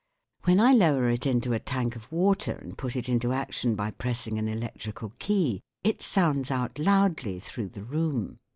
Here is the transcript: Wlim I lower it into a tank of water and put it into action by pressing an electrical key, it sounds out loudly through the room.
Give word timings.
Wlim 0.45 0.59
I 0.59 0.73
lower 0.73 1.11
it 1.11 1.27
into 1.27 1.53
a 1.53 1.59
tank 1.59 1.95
of 1.95 2.11
water 2.11 2.53
and 2.53 2.75
put 2.75 2.95
it 2.95 3.07
into 3.07 3.33
action 3.33 3.75
by 3.75 3.91
pressing 3.91 4.39
an 4.39 4.47
electrical 4.47 5.13
key, 5.19 5.61
it 5.83 6.01
sounds 6.01 6.49
out 6.49 6.79
loudly 6.79 7.39
through 7.39 7.69
the 7.69 7.83
room. 7.83 8.39